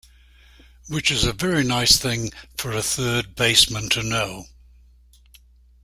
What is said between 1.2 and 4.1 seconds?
a very nice thing for a third baseman to